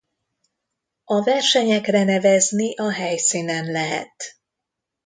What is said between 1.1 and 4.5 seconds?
versenyekre nevezni a helyszínen lehet.